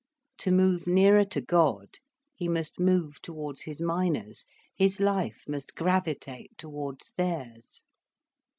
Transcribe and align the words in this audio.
To 0.39 0.49
move 0.51 0.87
nearer 0.87 1.23
to 1.25 1.41
God, 1.41 1.99
he 2.35 2.47
must 2.47 2.79
move 2.79 3.21
towards 3.21 3.61
his 3.61 3.79
miners, 3.79 4.47
his 4.75 4.99
life 4.99 5.43
must 5.47 5.75
gravitate 5.75 6.57
towards 6.57 7.11
theirs. 7.15 7.85